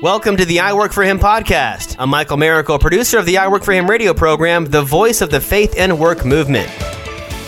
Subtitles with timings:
[0.00, 1.96] Welcome to the I Work for Him podcast.
[1.98, 5.30] I'm Michael Miracle, producer of the I Work for Him radio program, the voice of
[5.30, 6.70] the faith and work movement.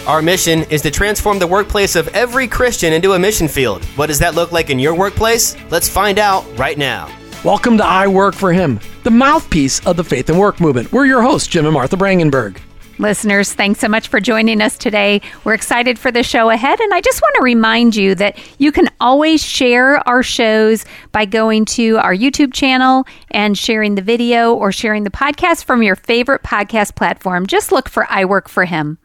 [0.07, 3.85] Our mission is to transform the workplace of every Christian into a mission field.
[3.97, 5.57] What does that look like in your workplace?
[5.71, 7.09] Let's find out right now.
[7.45, 10.91] Welcome to I Work for Him, the mouthpiece of the faith and work movement.
[10.93, 12.59] We're your hosts, Jim and Martha Brangenberg.
[12.99, 15.21] Listeners, thanks so much for joining us today.
[15.45, 18.73] We're excited for the show ahead, and I just want to remind you that you
[18.73, 24.55] can always share our shows by going to our YouTube channel and sharing the video
[24.55, 27.47] or sharing the podcast from your favorite podcast platform.
[27.47, 28.99] Just look for I Work for Him.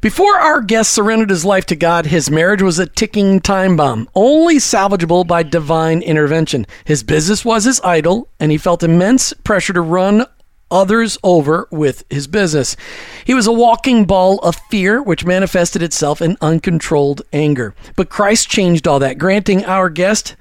[0.00, 4.08] Before our guest surrendered his life to God, his marriage was a ticking time bomb,
[4.14, 6.66] only salvageable by divine intervention.
[6.84, 10.24] His business was his idol, and he felt immense pressure to run
[10.70, 12.76] others over with his business.
[13.24, 17.74] He was a walking ball of fear, which manifested itself in uncontrolled anger.
[17.94, 20.36] But Christ changed all that, granting our guest,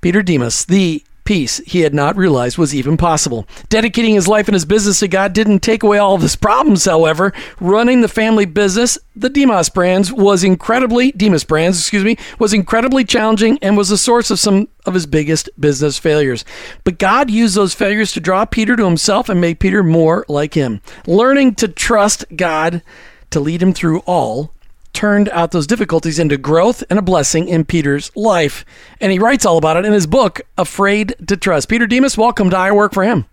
[0.00, 3.46] Peter Demos, the peace he had not realized was even possible.
[3.68, 6.86] Dedicating his life and his business to God didn't take away all of his problems,
[6.86, 7.34] however.
[7.60, 13.04] Running the family business, the Demos brands, was incredibly Demos brands, excuse me, was incredibly
[13.04, 16.44] challenging and was the source of some of his biggest business failures.
[16.84, 20.54] But God used those failures to draw Peter to himself and make Peter more like
[20.54, 20.80] him.
[21.06, 22.82] Learning to trust God
[23.30, 24.52] to lead him through all
[24.96, 28.64] turned out those difficulties into growth and a blessing in Peter's life.
[28.98, 31.68] And he writes all about it in his book, Afraid to Trust.
[31.68, 33.26] Peter Demos, welcome to I Work for Him.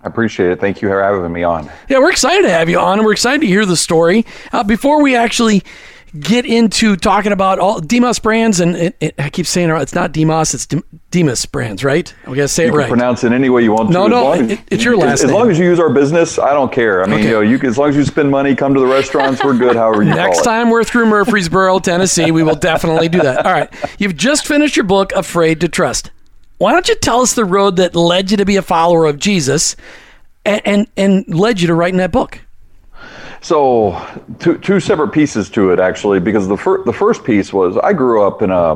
[0.00, 0.58] I appreciate it.
[0.58, 1.70] Thank you for having me on.
[1.90, 4.24] Yeah, we're excited to have you on, and we're excited to hear the story.
[4.52, 5.62] Uh, before we actually
[6.18, 10.12] get into talking about all Demos brands, and it, it, I keep saying it's not
[10.12, 10.66] Demos, it's
[11.10, 12.12] Demos brands, right?
[12.26, 12.88] We got to say you it right.
[12.88, 14.08] pronounce it any way you want no, to.
[14.08, 15.30] No, it, it's your last as, name.
[15.30, 17.02] As long as you use our business, I don't care.
[17.02, 17.28] I mean, okay.
[17.28, 19.76] you know, you, as long as you spend money, come to the restaurants, we're good.
[19.76, 23.46] However you Next time we're through Murfreesboro, Tennessee, we will definitely do that.
[23.46, 26.10] All right, you've just finished your book, Afraid to Trust.
[26.58, 29.18] Why don't you tell us the road that led you to be a follower of
[29.18, 29.76] Jesus,
[30.44, 32.40] and and, and led you to writing that book?
[33.42, 34.00] So,
[34.38, 37.92] two, two separate pieces to it actually, because the fir- the first piece was I
[37.92, 38.74] grew up in a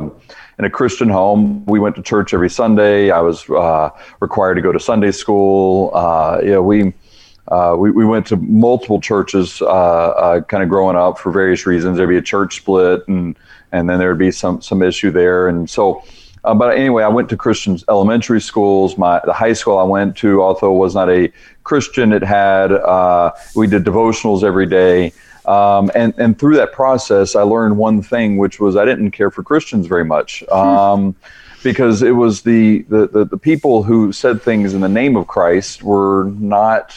[0.58, 1.64] in a Christian home.
[1.66, 3.12] We went to church every Sunday.
[3.12, 5.92] I was uh, required to go to Sunday school.
[5.94, 6.92] Uh, know, we,
[7.46, 11.64] uh, we we went to multiple churches, uh, uh, kind of growing up for various
[11.64, 11.96] reasons.
[11.96, 13.38] There'd be a church split, and
[13.70, 16.02] and then there'd be some some issue there, and so.
[16.46, 18.96] Uh, but anyway, I went to Christian elementary schools.
[18.96, 21.32] My the high school I went to, although was not a
[21.64, 22.70] Christian, it had
[23.56, 25.12] we did devotionals every day.
[25.44, 29.30] Um, and and through that process, I learned one thing, which was I didn't care
[29.30, 30.44] for Christians very much.
[30.48, 30.58] Hmm.
[30.58, 31.16] Um,
[31.62, 35.26] because it was the, the, the, the, people who said things in the name of
[35.26, 36.94] Christ were not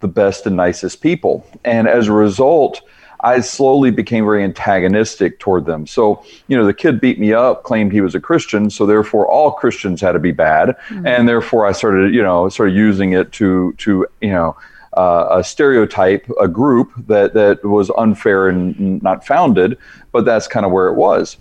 [0.00, 1.46] the best and nicest people.
[1.64, 2.82] And as a result,
[3.24, 5.86] I slowly became very antagonistic toward them.
[5.86, 9.26] So, you know, the kid beat me up, claimed he was a Christian, so therefore
[9.26, 11.06] all Christians had to be bad, mm-hmm.
[11.06, 14.56] and therefore I started, you know, sort of using it to to you know
[14.96, 19.78] uh, a stereotype, a group that that was unfair and not founded,
[20.12, 21.38] but that's kind of where it was.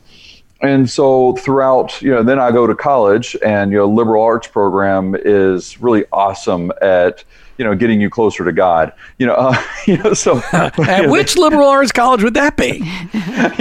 [0.63, 4.47] And so throughout, you know, then I go to college, and you know, liberal arts
[4.47, 7.23] program is really awesome at
[7.57, 8.93] you know getting you closer to God.
[9.19, 10.13] You know, uh, you know.
[10.13, 12.79] So, at which liberal arts college would that be?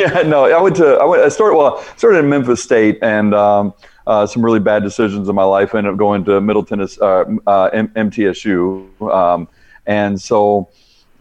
[0.00, 2.98] yeah, no, I went to I went I started well I started in Memphis State
[3.02, 3.34] and.
[3.34, 3.74] Um,
[4.04, 5.76] uh, some really bad decisions in my life.
[5.76, 9.46] I ended up going to Middle Tennessee, uh, uh, M- MTSU, um,
[9.86, 10.68] and so,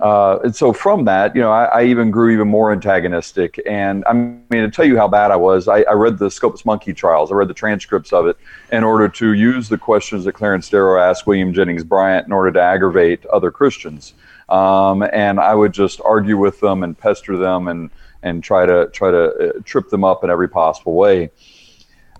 [0.02, 3.62] uh, and so from that, you know, I, I, even grew even more antagonistic.
[3.68, 6.66] And I mean, to tell you how bad I was, I, I, read the Scopes
[6.66, 7.32] Monkey trials.
[7.32, 8.36] I read the transcripts of it
[8.72, 12.52] in order to use the questions that Clarence Darrow asked William Jennings Bryan in order
[12.52, 14.16] to aggravate other Christians.
[14.50, 17.92] Um, and I would just argue with them and pester them and
[18.24, 21.30] and try to try to uh, trip them up in every possible way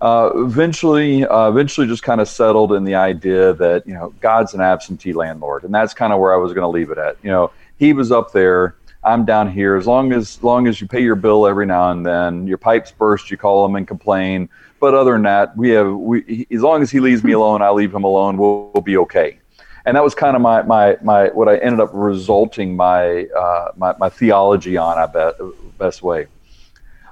[0.02, 4.52] uh, eventually, uh, eventually, just kind of settled in the idea that you know God's
[4.52, 7.16] an absentee landlord, and that's kind of where I was going to leave it at.
[7.22, 9.74] You know, He was up there, I'm down here.
[9.74, 12.92] As long as long as you pay your bill every now and then, your pipes
[12.92, 14.48] burst, you call him and complain.
[14.78, 17.70] But other than that, we have we as long as He leaves me alone, I
[17.70, 18.36] leave Him alone.
[18.36, 19.40] We'll, we'll be okay.
[19.84, 23.72] And that was kind of my my my what I ended up resulting my uh,
[23.76, 24.96] my, my theology on.
[24.96, 25.34] I bet
[25.76, 26.28] best way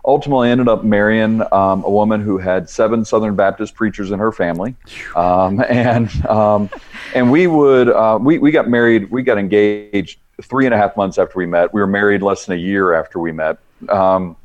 [0.05, 4.19] ultimately I ended up marrying um, a woman who had seven Southern Baptist preachers in
[4.19, 4.75] her family,
[5.15, 6.71] um, and um,
[7.15, 10.97] and we would uh, we we got married, we got engaged three and a half
[10.97, 11.73] months after we met.
[11.73, 13.59] We were married less than a year after we met,
[13.89, 14.37] um,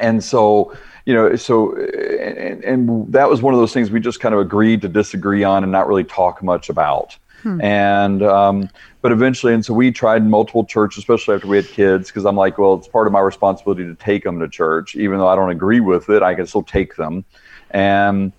[0.00, 0.74] and so
[1.04, 4.40] you know so and, and that was one of those things we just kind of
[4.40, 7.16] agreed to disagree on and not really talk much about.
[7.42, 7.60] Hmm.
[7.60, 8.70] And um,
[9.00, 12.36] but eventually, and so we tried multiple churches, especially after we had kids, because I'm
[12.36, 15.34] like, well, it's part of my responsibility to take them to church, even though I
[15.34, 17.24] don't agree with it, I can still take them.
[17.72, 18.32] And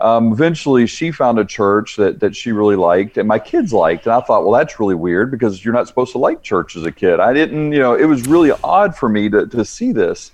[0.00, 4.06] um, eventually she found a church that, that she really liked and my kids liked.
[4.06, 6.84] And I thought, well, that's really weird because you're not supposed to like church as
[6.84, 7.18] a kid.
[7.20, 10.30] I didn't, you know, it was really odd for me to, to see this.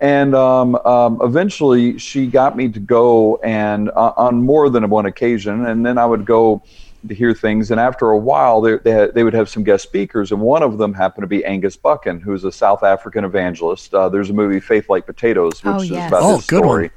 [0.00, 5.06] And um, um, eventually she got me to go and uh, on more than one
[5.06, 5.66] occasion.
[5.66, 6.62] And then I would go
[7.08, 7.70] to hear things.
[7.70, 10.62] And after a while, they, they, had, they, would have some guest speakers, and one
[10.62, 13.94] of them happened to be Angus Buchan, who's a South African evangelist.
[13.94, 16.08] Uh, there's a movie, Faith Like Potatoes, which Oh, is yes.
[16.08, 16.90] about Oh, his good one.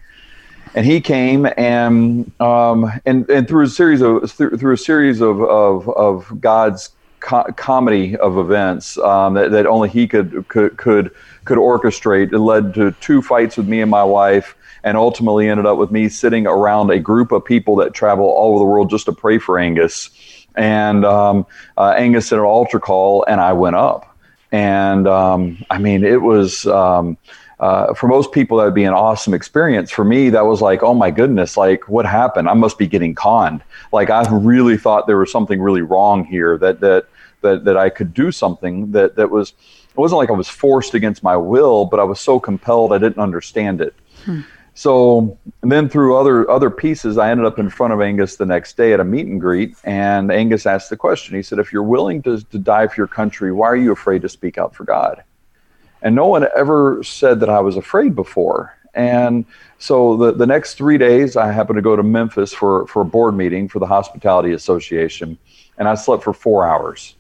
[0.76, 5.20] And he came and um, and and through a series of through, through a series
[5.20, 10.78] of of, of God's co- comedy of events um, that, that only he could could
[10.78, 11.12] could
[11.46, 12.32] could orchestrate.
[12.32, 15.92] It led to two fights with me and my wife, and ultimately ended up with
[15.92, 19.12] me sitting around a group of people that travel all over the world just to
[19.12, 20.12] pray for Angus.
[20.56, 24.16] And um, uh, Angus did an altar call, and I went up.
[24.52, 26.68] And um, I mean, it was.
[27.60, 29.92] Uh, for most people, that would be an awesome experience.
[29.92, 32.48] For me, that was like, oh my goodness, like what happened?
[32.48, 33.62] I must be getting conned.
[33.92, 36.58] Like I really thought there was something really wrong here.
[36.58, 37.08] That that
[37.42, 39.54] that that I could do something that that was.
[39.90, 43.00] It wasn't like I was forced against my will, but I was so compelled I
[43.00, 43.94] didn't understand it.
[44.74, 48.46] So and then through other other pieces, I ended up in front of Angus the
[48.46, 51.36] next day at a meet and greet, and Angus asked the question.
[51.36, 54.22] He said, "If you're willing to, to die for your country, why are you afraid
[54.22, 55.22] to speak out for God?"
[56.02, 58.76] And no one ever said that I was afraid before.
[58.94, 59.46] And
[59.78, 63.06] so the, the next three days, I happened to go to Memphis for, for a
[63.06, 65.38] board meeting for the Hospitality Association.
[65.78, 67.16] And I slept for four hours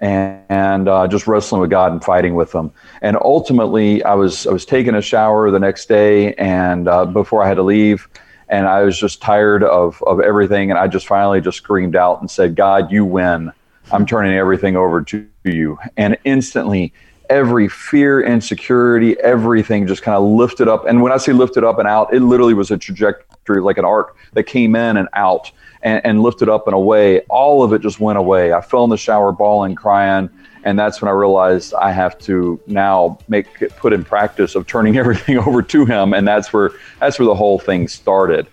[0.00, 2.72] and, and uh, just wrestling with God and fighting with them.
[3.00, 7.42] And ultimately, I was, I was taking a shower the next day and uh, before
[7.42, 8.08] I had to leave.
[8.48, 10.70] And I was just tired of, of everything.
[10.70, 13.52] And I just finally just screamed out and said, God, you win.
[13.90, 15.78] I'm turning everything over to you.
[15.96, 16.92] And instantly,
[17.32, 20.84] every fear, insecurity, everything just kind of lifted up.
[20.86, 23.86] And when I say lifted up and out, it literally was a trajectory like an
[23.86, 25.50] arc that came in and out
[25.82, 27.20] and, and lifted up and away.
[27.30, 28.52] All of it just went away.
[28.52, 30.28] I fell in the shower bawling, crying.
[30.64, 34.66] And that's when I realized I have to now make it put in practice of
[34.66, 36.12] turning everything over to him.
[36.12, 36.70] And that's where
[37.00, 38.46] that's where the whole thing started.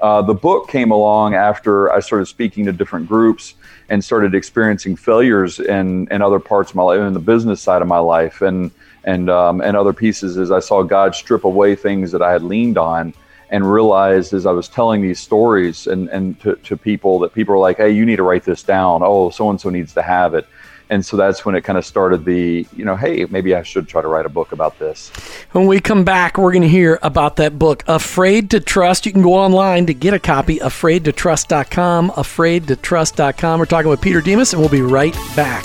[0.00, 3.54] Uh, the book came along after I started speaking to different groups
[3.88, 7.82] and started experiencing failures in, in other parts of my life, in the business side
[7.82, 8.70] of my life, and
[9.04, 10.36] and um, and other pieces.
[10.36, 13.14] As I saw God strip away things that I had leaned on,
[13.50, 17.54] and realized as I was telling these stories and and to, to people that people
[17.54, 19.02] were like, "Hey, you need to write this down.
[19.02, 20.46] Oh, so and so needs to have it."
[20.88, 23.88] And so that's when it kind of started the, you know, hey, maybe I should
[23.88, 25.10] try to write a book about this.
[25.52, 29.04] When we come back, we're going to hear about that book, Afraid to Trust.
[29.04, 33.58] You can go online to get a copy, afraidtotrust.com, afraidtotrust.com.
[33.58, 35.64] We're talking with Peter Demos, and we'll be right back.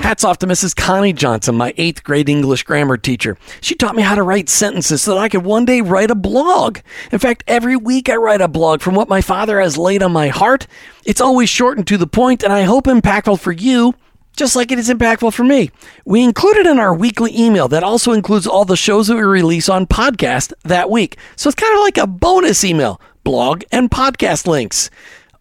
[0.00, 0.74] Hats off to Mrs.
[0.74, 3.36] Connie Johnson, my eighth grade English grammar teacher.
[3.60, 6.14] She taught me how to write sentences so that I could one day write a
[6.14, 6.78] blog.
[7.12, 10.10] In fact, every week I write a blog from what my father has laid on
[10.10, 10.66] my heart.
[11.04, 13.94] It's always short and to the point, and I hope impactful for you
[14.36, 15.70] just like it is impactful for me.
[16.04, 19.22] We include it in our weekly email that also includes all the shows that we
[19.22, 21.16] release on podcast that week.
[21.36, 24.90] So it's kind of like a bonus email, blog and podcast links.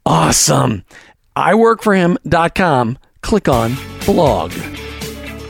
[0.05, 0.83] Awesome.
[1.37, 2.97] iworkforhim.com.
[3.21, 3.75] Click on
[4.05, 4.51] blog.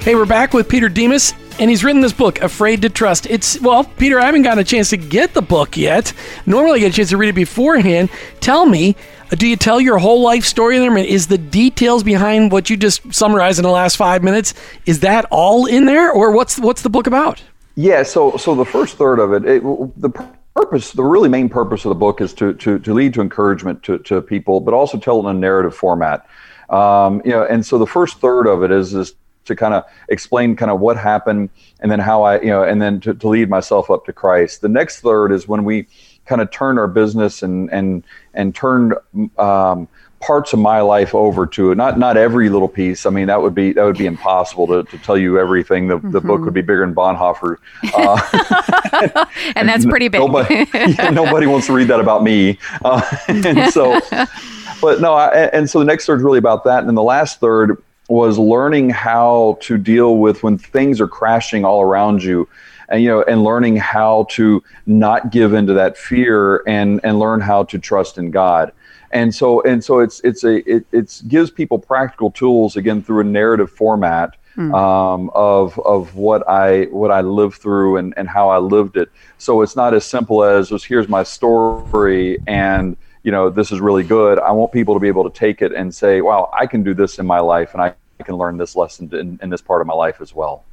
[0.01, 3.25] Hey, we're back with Peter Demos, and he's written this book, Afraid to Trust.
[3.27, 6.13] It's, well, Peter, I haven't gotten a chance to get the book yet.
[6.45, 8.09] Normally, I get a chance to read it beforehand.
[8.39, 8.95] Tell me,
[9.29, 10.91] do you tell your whole life story in there?
[10.91, 14.53] I mean, Is the details behind what you just summarized in the last five minutes,
[14.85, 17.43] is that all in there, or what's what's the book about?
[17.75, 20.09] Yeah, so so the first third of it, it the
[20.55, 23.83] purpose, the really main purpose of the book is to to, to lead to encouragement
[23.83, 26.27] to, to people, but also tell it in a narrative format.
[26.69, 29.15] Um, you know, and so the first third of it is is
[29.45, 31.49] to kind of explain kind of what happened
[31.79, 34.61] and then how I, you know, and then to, to lead myself up to Christ.
[34.61, 35.87] The next third is when we
[36.29, 38.03] kind of turned our business and and
[38.35, 38.93] and turned
[39.37, 39.87] um,
[40.21, 41.75] parts of my life over to it.
[41.75, 43.05] Not not every little piece.
[43.05, 45.87] I mean, that would be that would be impossible to, to tell you everything.
[45.87, 47.57] The, the book would be bigger than Bonhoeffer.
[47.93, 50.21] Uh, and that's pretty big.
[50.21, 52.59] Nobody, yeah, nobody wants to read that about me.
[52.85, 53.99] Uh, and so,
[54.81, 56.79] but no, I, and so the next third is really about that.
[56.79, 61.65] And then the last third was learning how to deal with when things are crashing
[61.65, 62.47] all around you
[62.89, 67.41] and you know and learning how to not give into that fear and and learn
[67.41, 68.71] how to trust in god
[69.11, 73.21] and so and so it's it's a it it's gives people practical tools again through
[73.21, 78.49] a narrative format um, of of what I what I lived through and, and how
[78.49, 79.09] I lived it.
[79.37, 83.79] So it's not as simple as just here's my story and you know this is
[83.79, 84.37] really good.
[84.39, 86.93] I want people to be able to take it and say, wow, I can do
[86.93, 87.93] this in my life and I
[88.23, 90.65] can learn this lesson in, in this part of my life as well.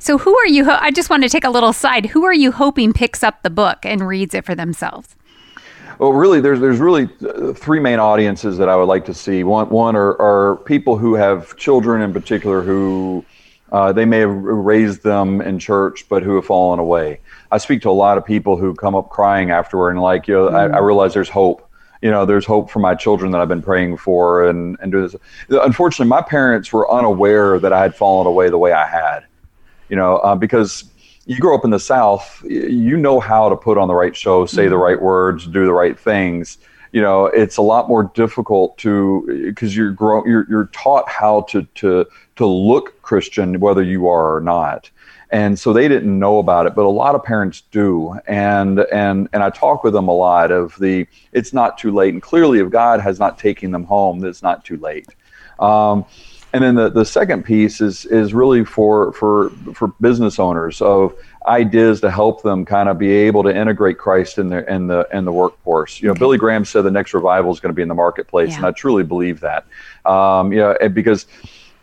[0.00, 0.64] So, who are you?
[0.64, 2.06] Ho- I just want to take a little side.
[2.06, 5.14] Who are you hoping picks up the book and reads it for themselves?
[5.98, 9.44] well, really, there's there's really uh, three main audiences that I would like to see.
[9.44, 13.22] One one are, are people who have children in particular who
[13.72, 17.20] uh, they may have raised them in church, but who have fallen away.
[17.52, 20.34] I speak to a lot of people who come up crying afterward and like, you
[20.34, 20.54] know, mm.
[20.54, 20.86] I, I mm.
[20.86, 21.70] realize there's hope
[22.02, 25.06] you know, there's hope for my children that I've been praying for and, and do
[25.06, 25.16] this.
[25.50, 29.26] Unfortunately, my parents were unaware that I had fallen away the way I had,
[29.90, 30.84] you know, uh, because
[31.26, 34.46] you grow up in the South, you know how to put on the right show,
[34.46, 34.70] say mm-hmm.
[34.70, 36.58] the right words, do the right things.
[36.92, 41.42] You know, it's a lot more difficult to because you're grow, you're you're taught how
[41.42, 42.06] to to
[42.36, 44.90] to look Christian whether you are or not
[45.30, 49.28] and so they didn't know about it but a lot of parents do and and
[49.32, 52.58] and i talk with them a lot of the it's not too late and clearly
[52.58, 55.08] if god has not taken them home it's not too late
[55.60, 56.04] um,
[56.52, 61.14] and then the, the second piece is is really for for for business owners of
[61.46, 65.08] ideas to help them kind of be able to integrate Christ in the in the
[65.12, 66.00] in the workforce.
[66.00, 68.50] You know, Billy Graham said the next revival is going to be in the marketplace,
[68.50, 68.56] yeah.
[68.58, 69.66] and I truly believe that.
[70.04, 71.26] Um, you know, because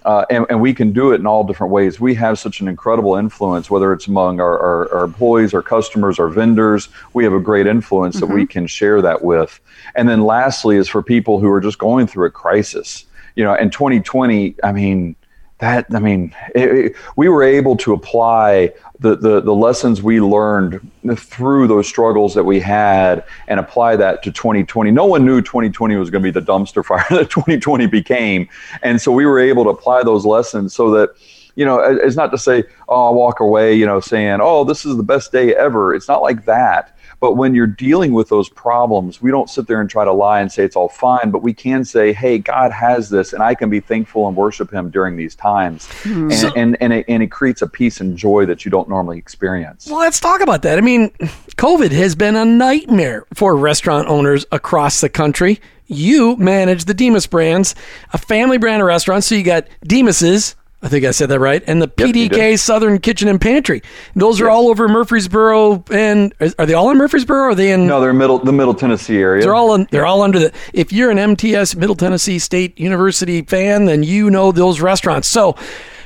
[0.05, 1.99] uh, and, and, we can do it in all different ways.
[1.99, 6.17] We have such an incredible influence, whether it's among our, our, our employees, our customers,
[6.17, 6.87] our vendors.
[7.13, 8.27] We have a great influence mm-hmm.
[8.27, 8.51] that we mm-hmm.
[8.51, 9.59] can share that with.
[9.95, 13.05] And then lastly is for people who are just going through a crisis.
[13.37, 15.15] You know, in 2020, I mean,
[15.59, 20.19] that I mean, it, it, we were able to apply the, the, the lessons we
[20.19, 24.89] learned through those struggles that we had and apply that to 2020.
[24.89, 28.49] No one knew 2020 was going to be the dumpster fire that 2020 became.
[28.81, 31.11] And so we were able to apply those lessons so that,
[31.55, 34.83] you know, it's not to say, oh, I'll walk away, you know, saying, oh, this
[34.83, 35.93] is the best day ever.
[35.93, 36.96] It's not like that.
[37.19, 40.39] But when you're dealing with those problems, we don't sit there and try to lie
[40.39, 43.55] and say it's all fine, but we can say, hey, God has this, and I
[43.55, 45.87] can be thankful and worship Him during these times.
[46.03, 46.31] Mm-hmm.
[46.31, 49.17] And, and, and, it, and it creates a peace and joy that you don't normally
[49.17, 49.87] experience.
[49.87, 50.77] Well, let's talk about that.
[50.77, 51.09] I mean,
[51.57, 55.59] COVID has been a nightmare for restaurant owners across the country.
[55.87, 57.73] You manage the Demos brands,
[58.13, 59.27] a family brand of restaurants.
[59.27, 61.63] So you got Demos's, I think I said that right.
[61.65, 63.81] And the PDK yep, Southern Kitchen and Pantry.
[64.15, 65.83] Those are all over Murfreesboro.
[65.91, 67.37] And are they all in Murfreesboro?
[67.37, 67.87] Or are they in?
[67.87, 69.41] No, they're middle the Middle Tennessee area.
[69.41, 70.53] They're all in, they're all under the.
[70.73, 75.27] If you're an MTS Middle Tennessee State University fan, then you know those restaurants.
[75.27, 75.55] So,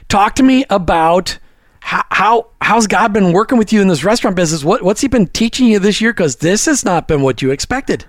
[0.07, 1.37] talk to me about
[1.81, 4.63] how, how how's God been working with you in this restaurant business?
[4.63, 6.13] What what's He been teaching you this year?
[6.13, 8.05] Because this has not been what you expected.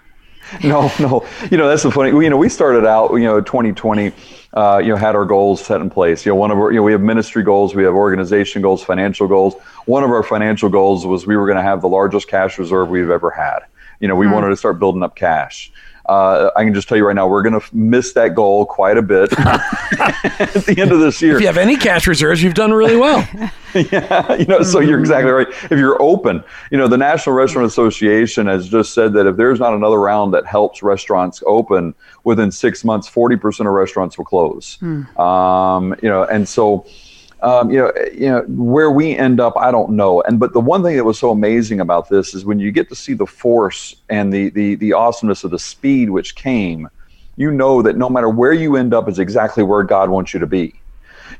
[0.64, 1.26] No, no.
[1.50, 2.10] You know that's the funny.
[2.10, 3.12] You know, we started out.
[3.14, 4.12] You know, 2020
[4.54, 6.26] uh, you know, had our goals set in place.
[6.26, 8.82] You know, one of our, you know, we have ministry goals, we have organization goals,
[8.82, 9.54] financial goals.
[9.86, 12.90] One of our financial goals was we were going to have the largest cash reserve
[12.90, 13.60] we've ever had.
[14.00, 14.32] You know, we mm.
[14.32, 15.72] wanted to start building up cash.
[16.06, 18.96] Uh, I can just tell you right now, we're going to miss that goal quite
[18.96, 21.36] a bit at the end of this year.
[21.36, 23.26] If you have any cash reserves, you've done really well.
[23.74, 25.48] yeah, you know, so you're exactly right.
[25.48, 29.60] If you're open, you know, the National Restaurant Association has just said that if there's
[29.60, 31.94] not another round that helps restaurants open
[32.24, 34.76] within six months, 40% of restaurants will close.
[34.80, 35.20] Hmm.
[35.20, 36.84] Um, you know, and so
[37.42, 40.22] um, you know, you know where we end up, I don't know.
[40.22, 42.88] And but the one thing that was so amazing about this is when you get
[42.90, 46.88] to see the force and the the the awesomeness of the speed which came,
[47.36, 50.40] you know that no matter where you end up is exactly where God wants you
[50.40, 50.80] to be.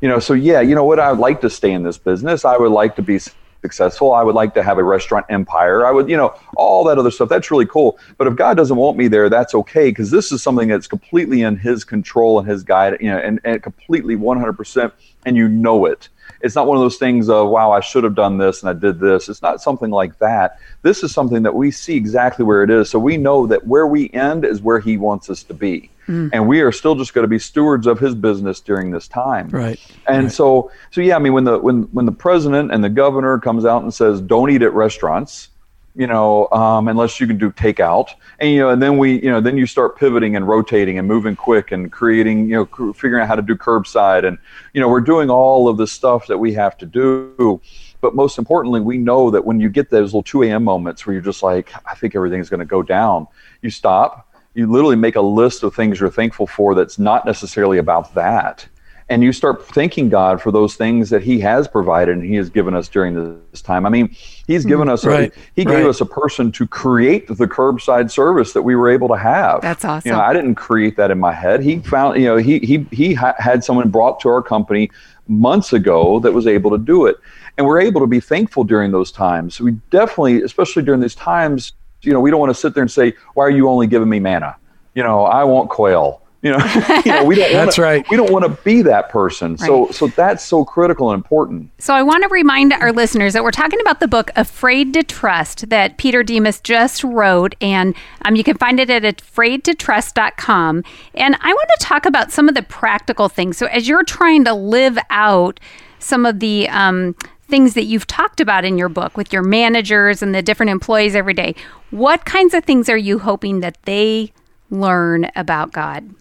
[0.00, 0.98] You know, so yeah, you know what?
[0.98, 2.44] I would like to stay in this business.
[2.44, 3.20] I would like to be
[3.62, 4.12] successful.
[4.12, 5.86] I would like to have a restaurant empire.
[5.86, 7.28] I would, you know, all that other stuff.
[7.28, 7.98] That's really cool.
[8.18, 11.42] But if God doesn't want me there, that's okay because this is something that's completely
[11.42, 14.92] in His control and His guide, you know, and, and completely 100%
[15.24, 16.08] and you know it.
[16.40, 18.72] It's not one of those things of, wow, I should have done this and I
[18.72, 19.28] did this.
[19.28, 20.58] It's not something like that.
[20.82, 22.90] This is something that we see exactly where it is.
[22.90, 25.90] So we know that where we end is where he wants us to be.
[26.12, 26.30] Mm.
[26.32, 29.48] And we are still just going to be stewards of his business during this time.
[29.48, 29.80] Right.
[30.06, 30.32] And right.
[30.32, 33.64] so so yeah, I mean when the when when the president and the governor comes
[33.64, 35.48] out and says don't eat at restaurants,
[35.94, 38.08] you know, um, unless you can do takeout.
[38.38, 41.06] And you know, and then we, you know, then you start pivoting and rotating and
[41.06, 44.38] moving quick and creating, you know, figuring out how to do curbside, and
[44.72, 47.60] you know, we're doing all of the stuff that we have to do.
[48.00, 50.64] But most importantly, we know that when you get those little 2 a.m.
[50.64, 53.28] moments where you're just like, I think everything's going to go down,
[53.62, 54.28] you stop.
[54.54, 58.68] You literally make a list of things you're thankful for that's not necessarily about that
[59.12, 62.48] and you start thanking God for those things that He has provided and He has
[62.48, 63.84] given us during this time.
[63.84, 64.08] I mean,
[64.46, 64.94] He's given mm-hmm.
[64.94, 65.86] us right, a, He gave right.
[65.86, 69.60] us a person to create the curbside service that we were able to have.
[69.60, 70.08] That's awesome.
[70.08, 71.62] You know, I didn't create that in my head.
[71.62, 74.90] He found, you know, he he he ha- had someone brought to our company
[75.28, 77.16] months ago that was able to do it,
[77.58, 79.56] and we're able to be thankful during those times.
[79.56, 82.82] So We definitely, especially during these times, you know, we don't want to sit there
[82.82, 84.56] and say, "Why are you only giving me manna?"
[84.94, 86.58] You know, I want quail You know,
[87.04, 87.52] you know we don't.
[87.52, 88.10] That's wanna, right.
[88.10, 89.56] We don't want to be that person.
[89.56, 91.70] So, so that's so critical and important.
[91.78, 95.04] So I want to remind our listeners that we're talking about the book Afraid to
[95.04, 97.94] Trust that Peter Demos just wrote, and
[98.24, 100.82] um, you can find it at afraidtotrust.com.
[101.14, 103.56] And I want to talk about some of the practical things.
[103.56, 105.60] So as you're trying to live out
[106.00, 107.14] some of the um,
[107.52, 111.14] things that you've talked about in your book with your managers and the different employees
[111.14, 111.54] every day,
[111.90, 114.32] what kinds of things are you hoping that they
[114.70, 116.14] learn about God?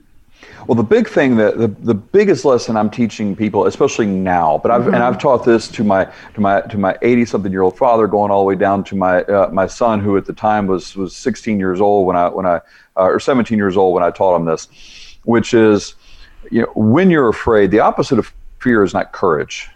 [0.67, 4.71] Well, the big thing that the, the biggest lesson I'm teaching people, especially now, but
[4.71, 7.77] I've and I've taught this to my to my to my 80 something year old
[7.77, 10.67] father, going all the way down to my uh, my son, who at the time
[10.67, 12.55] was was 16 years old when I when I
[12.97, 14.67] uh, or 17 years old when I taught him this,
[15.23, 15.95] which is,
[16.51, 19.69] you know, when you're afraid, the opposite of fear is not courage.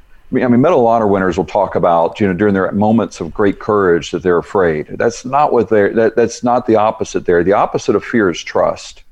[0.44, 3.34] I mean, Medal of Honor winners will talk about, you know, during their moments of
[3.34, 4.88] great courage that they're afraid.
[4.88, 5.94] That's not what they're.
[5.94, 7.26] That, that's not the opposite.
[7.26, 9.04] There, the opposite of fear is trust.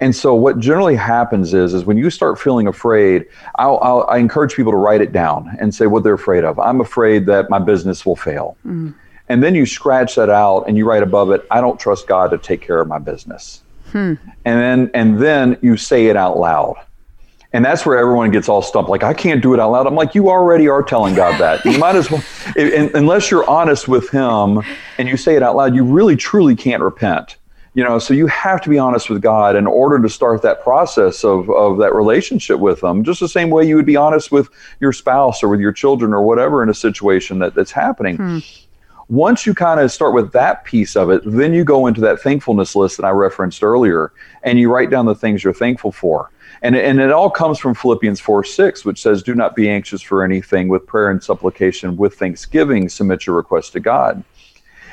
[0.00, 4.18] And so, what generally happens is, is when you start feeling afraid, I'll, I'll, i
[4.18, 6.58] encourage people to write it down and say what they're afraid of.
[6.58, 8.56] I'm afraid that my business will fail.
[8.66, 8.94] Mm.
[9.28, 12.32] And then you scratch that out and you write above it, I don't trust God
[12.32, 13.62] to take care of my business.
[13.92, 14.14] Hmm.
[14.44, 16.76] And then, and then you say it out loud.
[17.54, 18.88] And that's where everyone gets all stumped.
[18.88, 19.86] Like, I can't do it out loud.
[19.86, 21.64] I'm like, you already are telling God that.
[21.64, 22.22] You might as well,
[22.56, 24.62] unless you're honest with Him
[24.98, 27.36] and you say it out loud, you really truly can't repent
[27.74, 30.62] you know so you have to be honest with god in order to start that
[30.62, 34.30] process of, of that relationship with them just the same way you would be honest
[34.30, 34.48] with
[34.80, 38.38] your spouse or with your children or whatever in a situation that, that's happening hmm.
[39.08, 42.20] once you kind of start with that piece of it then you go into that
[42.20, 46.30] thankfulness list that i referenced earlier and you write down the things you're thankful for
[46.62, 50.00] and, and it all comes from philippians 4 6 which says do not be anxious
[50.00, 54.22] for anything with prayer and supplication with thanksgiving submit your request to god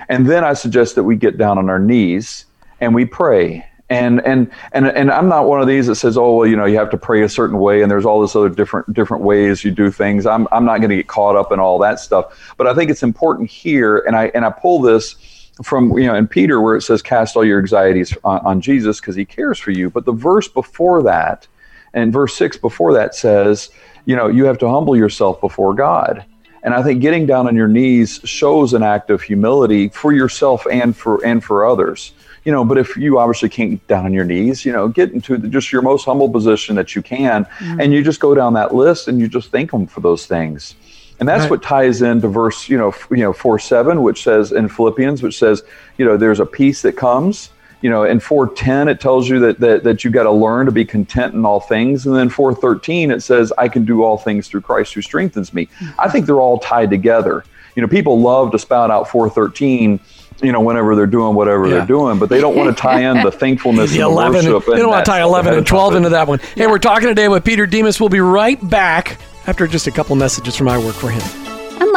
[0.07, 2.45] and then i suggest that we get down on our knees
[2.81, 3.65] and we pray.
[3.91, 6.65] And and and and I'm not one of these that says, oh well, you know,
[6.65, 9.63] you have to pray a certain way, and there's all this other different different ways
[9.63, 10.27] you do things.
[10.27, 12.53] I'm I'm not going to get caught up in all that stuff.
[12.55, 15.15] But I think it's important here, and I and I pull this
[15.63, 18.99] from you know in Peter where it says, cast all your anxieties on, on Jesus
[18.99, 19.89] because He cares for you.
[19.89, 21.47] But the verse before that,
[21.93, 23.69] and verse six before that says,
[24.05, 26.25] you know, you have to humble yourself before God.
[26.63, 30.65] And I think getting down on your knees shows an act of humility for yourself
[30.69, 34.13] and for and for others you know, but if you obviously can't get down on
[34.13, 37.45] your knees, you know, get into the, just your most humble position that you can,
[37.45, 37.79] mm-hmm.
[37.79, 40.75] and you just go down that list and you just thank them for those things.
[41.19, 41.51] And that's right.
[41.51, 45.21] what ties into verse, you know, f- you know, four seven, which says in Philippians,
[45.21, 45.63] which says,
[45.97, 47.49] you know, there's a peace that comes.
[47.81, 50.65] You know, in four ten, it tells you that that, that you got to learn
[50.65, 54.03] to be content in all things, and then four thirteen, it says, I can do
[54.03, 55.65] all things through Christ who strengthens me.
[55.65, 55.99] Mm-hmm.
[55.99, 57.43] I think they're all tied together.
[57.75, 59.99] You know, people love to spout out four thirteen
[60.41, 61.75] you know, whenever they're doing whatever yeah.
[61.75, 64.53] they're doing, but they don't want to tie in the thankfulness the and 11, the
[64.53, 64.73] worship.
[64.73, 66.39] They don't want to tie 11 and 12 into that one.
[66.55, 67.99] Hey, we're talking today with Peter Demos.
[67.99, 71.48] We'll be right back after just a couple messages from I Work for Him.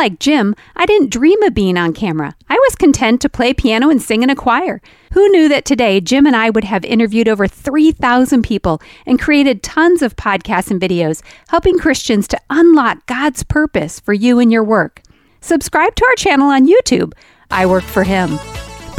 [0.02, 2.34] Unlike Jim, I didn't dream of being on camera.
[2.50, 4.82] I was content to play piano and sing in a choir.
[5.12, 9.62] Who knew that today Jim and I would have interviewed over 3,000 people and created
[9.62, 14.64] tons of podcasts and videos, helping Christians to unlock God's purpose for you and your
[14.64, 15.02] work?
[15.40, 17.12] Subscribe to our channel on YouTube.
[17.52, 18.40] I work for him.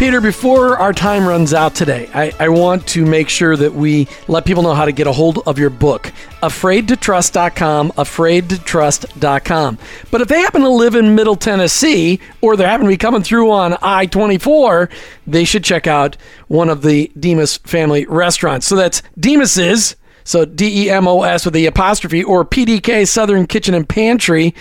[0.04, 4.10] Peter, before our time runs out today, I, I, want to make sure that we
[4.28, 6.12] let people know how to get a hold of your book,
[6.42, 9.78] afraidtotrust.com, afraidtotrust.com.
[10.12, 13.24] But if they happen to live in Middle Tennessee or they happen to be coming
[13.24, 14.89] through on I 24,
[15.26, 16.18] they should check out
[16.50, 18.68] one of the Demos family restaurants.
[18.68, 23.48] So that's Demos's, so D E M O S with the apostrophe, or PDK Southern
[23.48, 24.54] Kitchen and Pantry.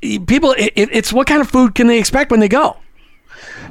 [0.00, 2.76] People, it, it's what kind of food can they expect when they go?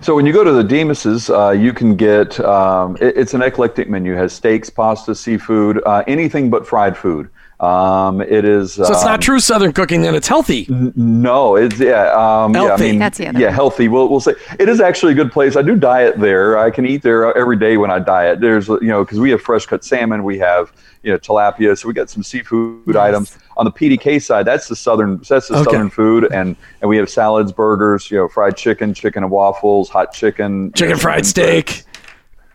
[0.02, 3.42] So when you go to the Demos's, uh, you can get um, it, it's an
[3.42, 4.14] eclectic menu.
[4.14, 7.30] It has steaks, pasta, seafood, uh, anything but fried food.
[7.64, 8.74] Um, it is.
[8.74, 10.02] So it's not um, true Southern cooking.
[10.02, 10.68] Then it's healthy.
[10.70, 12.12] N- no, it's yeah.
[12.12, 12.68] Um, healthy.
[12.68, 13.88] Yeah, I mean, That's the other yeah, healthy.
[13.88, 15.56] We'll we'll say it is actually a good place.
[15.56, 16.58] I do diet there.
[16.58, 18.42] I can eat there every day when I diet.
[18.42, 20.26] There's you know because we have fresh cut salmon.
[20.26, 20.74] We have
[21.04, 21.78] you know tilapia.
[21.78, 22.98] So we got some seafood yes.
[22.98, 24.46] items on the PDK side.
[24.46, 25.18] That's the southern.
[25.18, 25.64] That's the okay.
[25.64, 29.88] southern food, and and we have salads, burgers, you know, fried chicken, chicken and waffles,
[29.88, 31.86] hot chicken, chicken fried steak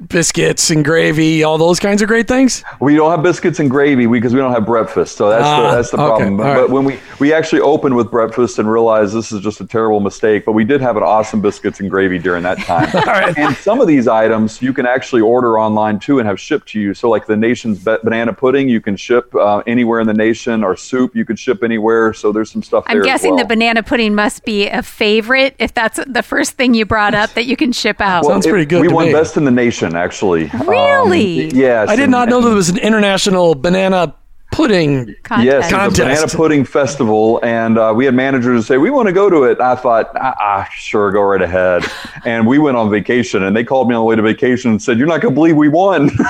[0.07, 2.63] biscuits and gravy, all those kinds of great things?
[2.81, 5.17] We don't have biscuits and gravy because we don't have breakfast.
[5.17, 6.37] So that's ah, the, that's the problem.
[6.37, 6.57] But, right.
[6.57, 10.01] but, when we we actually opened with breakfast and realized this is just a terrible
[10.01, 12.89] mistake, but we did have an awesome biscuits and gravy during that time.
[13.39, 16.81] And some of these items you can actually order online too and have shipped to
[16.81, 16.95] you.
[16.95, 20.77] So like the nation's banana pudding, you can ship uh, anywhere in the nation, or
[20.77, 22.13] soup you can ship anywhere.
[22.13, 22.85] So there's some stuff.
[22.87, 23.45] I'm guessing well.
[23.45, 27.35] the banana pudding must be a favorite if that's the first thing you brought up
[27.35, 28.23] that you can ship out.
[28.23, 28.83] Well, Sounds pretty good.
[28.83, 29.13] We won me.
[29.13, 30.67] best in the nation competition, actually.
[30.67, 31.51] Really?
[31.51, 31.89] Um, yes.
[31.89, 34.15] I did and- not know that there was an international banana
[34.51, 35.15] pudding.
[35.25, 35.45] Contest.
[35.45, 35.99] Yes, it was a Contest.
[35.99, 39.61] banana pudding festival, and uh, we had managers say we want to go to it.
[39.61, 41.85] I thought, ah, ah, sure, go right ahead.
[42.25, 44.83] and we went on vacation, and they called me on the way to vacation and
[44.83, 46.11] said, "You're not going to believe we won."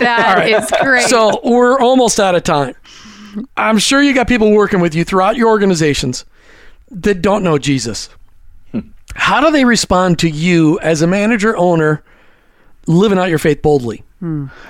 [0.00, 1.04] That is great.
[1.04, 2.74] So we're almost out of time.
[3.56, 6.24] I'm sure you got people working with you throughout your organizations
[6.90, 8.08] that don't know Jesus.
[9.14, 12.02] How do they respond to you as a manager owner
[12.88, 14.02] living out your faith boldly?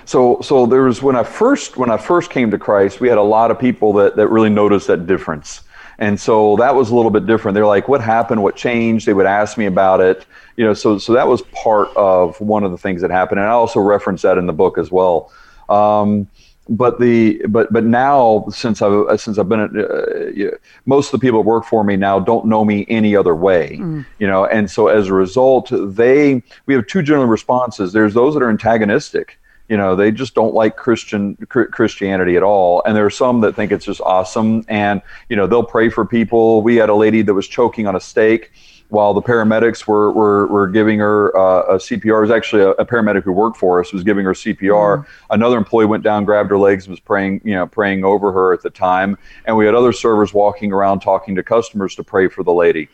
[0.05, 3.17] So, so there was when I first when I first came to Christ, we had
[3.17, 5.63] a lot of people that that really noticed that difference,
[5.99, 7.55] and so that was a little bit different.
[7.55, 8.43] They're like, "What happened?
[8.43, 10.27] What changed?" They would ask me about it,
[10.57, 10.75] you know.
[10.75, 13.81] So, so that was part of one of the things that happened, and I also
[13.81, 15.33] reference that in the book as well.
[15.71, 16.29] Um,
[16.69, 21.27] but the but but now since I've since I've been at, uh, most of the
[21.27, 23.77] people that work for me now don't know me any other way,
[24.19, 27.93] you know, and so as a result, they we have two general responses.
[27.93, 32.43] There's those that are antagonistic, you know, they just don't like Christian Chr- Christianity at
[32.43, 35.91] all, and there are some that think it's just awesome, and you know they'll pray
[35.91, 36.63] for people.
[36.63, 38.53] We had a lady that was choking on a steak
[38.91, 42.19] while the paramedics were, were, were giving her uh, a CPR.
[42.19, 45.07] It was actually a, a paramedic who worked for us was giving her CPR.
[45.31, 48.53] Another employee went down, grabbed her legs, and was praying, you know, praying over her
[48.53, 49.19] at the time.
[49.45, 52.89] And we had other servers walking around talking to customers to pray for the lady.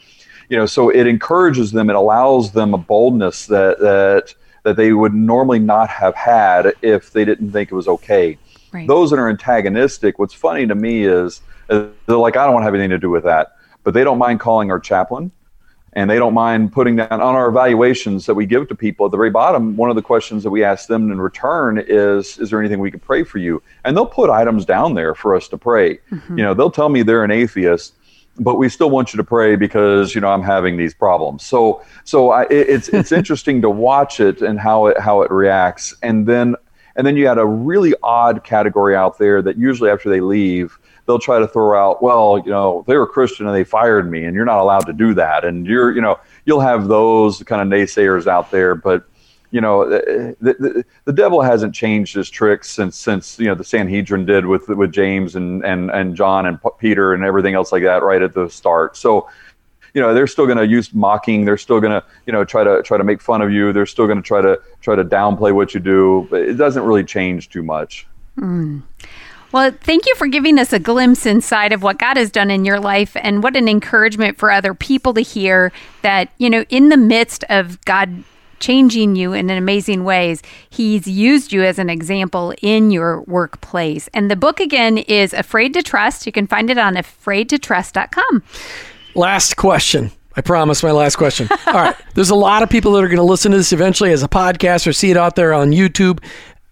[0.49, 1.89] You know, so it encourages them.
[1.89, 7.13] It allows them a boldness that that that they would normally not have had if
[7.13, 8.37] they didn't think it was okay.
[8.73, 8.89] Right.
[8.89, 12.63] Those that are antagonistic, what's funny to me is, is they're like, I don't want
[12.63, 13.57] to have anything to do with that.
[13.85, 15.31] But they don't mind calling our chaplain
[15.95, 19.13] and they don't mind putting down on our evaluations that we give to people at
[19.13, 19.77] the very bottom.
[19.77, 22.91] One of the questions that we ask them in return is is there anything we
[22.91, 23.63] can pray for you?
[23.85, 25.99] And they'll put items down there for us to pray.
[26.11, 26.39] Mm-hmm.
[26.39, 27.95] You know they'll tell me they're an atheist
[28.39, 31.45] but we still want you to pray because you know I'm having these problems.
[31.45, 35.31] So so I, it- it's it's interesting to watch it and how it how it
[35.31, 36.57] reacts, and then
[36.97, 40.79] and then you had a really odd category out there that usually after they leave
[41.07, 44.25] they'll try to throw out well you know they were Christian and they fired me
[44.25, 47.63] and you're not allowed to do that and you're you know you'll have those kind
[47.63, 49.05] of naysayers out there, but
[49.51, 53.63] you know, the, the, the devil hasn't changed his tricks since since you know the
[53.63, 57.85] Sanhedrin did with with James and and and John and Peter and everything else like
[57.85, 58.97] that right at the start.
[58.97, 59.29] So,
[59.95, 61.45] you know, they're still going to use mocking.
[61.45, 63.73] They're still going to you know try to try to make fun of you.
[63.73, 66.27] They're still going to try to try to downplay what you do.
[66.31, 68.07] But it doesn't really change too much.
[68.39, 68.81] Hmm.
[69.53, 72.65] Well, thank you for giving us a glimpse inside of what God has done in
[72.65, 75.71] your life and what an encouragement for other people to hear
[76.03, 78.25] that, you know, in the midst of God
[78.59, 84.09] changing you in amazing ways, He's used you as an example in your workplace.
[84.13, 86.27] And the book again is Afraid to Trust.
[86.27, 88.43] You can find it on afraidtotrust.com.
[89.15, 90.11] Last question.
[90.37, 91.49] I promise my last question.
[91.67, 91.97] All right.
[92.15, 94.29] There's a lot of people that are going to listen to this eventually as a
[94.29, 96.23] podcast or see it out there on YouTube.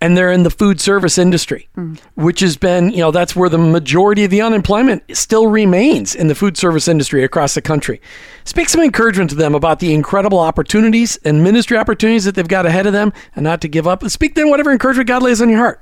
[0.00, 1.96] And they're in the food service industry, mm.
[2.16, 6.26] which has been, you know, that's where the majority of the unemployment still remains in
[6.26, 8.00] the food service industry across the country.
[8.42, 12.66] Speak some encouragement to them about the incredible opportunities and ministry opportunities that they've got
[12.66, 14.02] ahead of them and not to give up.
[14.10, 15.80] Speak then whatever encouragement God lays on your heart.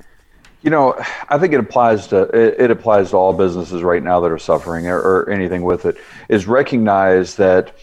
[0.62, 0.94] You know,
[1.29, 4.38] I think it applies to it, it applies to all businesses right now that are
[4.38, 5.96] suffering or, or anything with it.
[6.29, 7.75] Is recognize that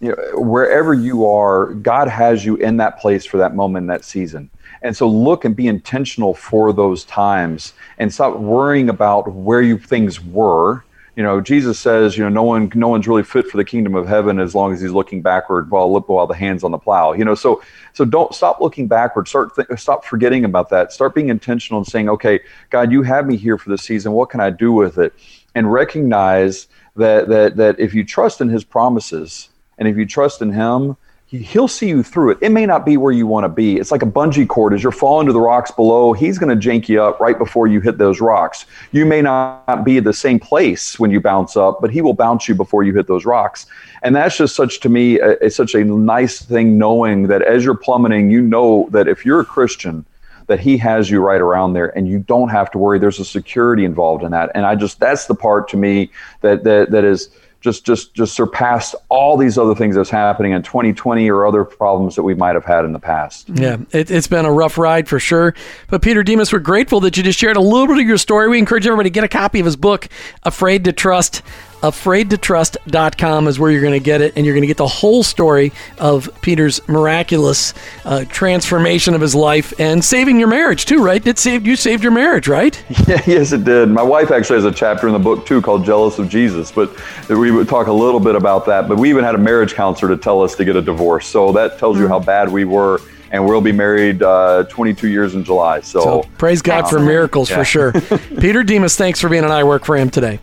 [0.00, 4.04] you know, wherever you are, God has you in that place for that moment, that
[4.04, 4.50] season.
[4.82, 9.78] And so look and be intentional for those times, and stop worrying about where you
[9.78, 10.84] things were.
[11.16, 13.94] You know, Jesus says, you know, no one, no one's really fit for the kingdom
[13.94, 17.12] of heaven as long as he's looking backward while while the hands on the plow.
[17.12, 19.28] You know, so so don't stop looking backward.
[19.28, 20.92] Start th- stop forgetting about that.
[20.92, 24.12] Start being intentional and saying, okay, God, you have me here for this season.
[24.12, 25.14] What can I do with it?
[25.54, 30.42] And recognize that that that if you trust in His promises and if you trust
[30.42, 30.96] in Him,
[31.42, 32.38] He'll see you through it.
[32.42, 33.76] It may not be where you want to be.
[33.76, 34.72] It's like a bungee cord.
[34.72, 37.66] As you're falling to the rocks below, He's going to jank you up right before
[37.66, 38.66] you hit those rocks.
[38.92, 42.48] You may not be the same place when you bounce up, but He will bounce
[42.48, 43.66] you before you hit those rocks.
[44.02, 47.76] And that's just such to me, it's such a nice thing knowing that as you're
[47.76, 50.04] plummeting, you know that if you're a Christian,
[50.46, 53.24] that he has you right around there and you don't have to worry there's a
[53.24, 56.10] security involved in that and i just that's the part to me
[56.42, 57.30] that that, that is
[57.64, 62.14] just just just surpassed all these other things that's happening in 2020 or other problems
[62.14, 65.08] that we might have had in the past Yeah, it, it's been a rough ride
[65.08, 65.54] for sure.
[65.88, 68.50] But Peter Demos, we're grateful that you just shared a little bit of your story.
[68.50, 70.08] We encourage everybody to get a copy of his book,
[70.42, 71.40] Afraid to Trust.
[71.84, 75.22] AfraidToTrust.com is where you're going to get it, and you're going to get the whole
[75.22, 77.74] story of Peter's miraculous
[78.06, 81.04] uh, transformation of his life and saving your marriage too.
[81.04, 81.24] Right?
[81.26, 82.82] It saved you saved your marriage, right?
[83.06, 83.90] Yeah, yes, it did.
[83.90, 86.90] My wife actually has a chapter in the book too called "Jealous of Jesus," but
[87.28, 88.88] we would talk a little bit about that.
[88.88, 91.52] But we even had a marriage counselor to tell us to get a divorce, so
[91.52, 95.42] that tells you how bad we were and we'll be married uh, 22 years in
[95.44, 95.80] July.
[95.80, 97.56] So, So praise God for miracles Yeah.
[97.56, 97.92] for sure.
[98.40, 100.38] Peter Demos, thanks for being on I Work for Him today.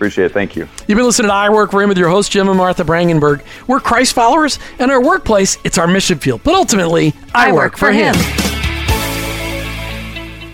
[0.00, 0.32] Appreciate it.
[0.32, 0.66] Thank you.
[0.88, 3.42] You've been listening to I Work for Him with your host, Jim and Martha Brangenberg.
[3.66, 6.40] We're Christ followers, and our workplace, it's our mission field.
[6.42, 8.14] But ultimately, I, work, for him.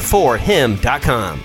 [0.00, 1.40] four him.com.